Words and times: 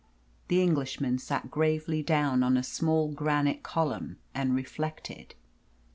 The 0.47 0.63
Englishman 0.63 1.19
sat 1.19 1.51
gravely 1.51 2.01
down 2.01 2.41
on 2.41 2.57
a 2.57 2.63
small 2.63 3.11
granite 3.11 3.61
column 3.61 4.17
and 4.33 4.55
reflected. 4.55 5.35